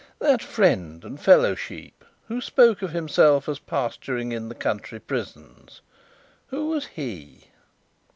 [0.17, 5.81] That friend and fellow Sheep, who spoke of himself as pasturing in the country prisons;
[6.47, 7.49] who was he?"